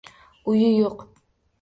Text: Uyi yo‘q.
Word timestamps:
Uyi 0.53 0.71
yo‘q. 0.79 1.07